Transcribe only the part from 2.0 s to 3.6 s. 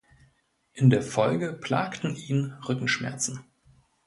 ihn Rückenschmerzen.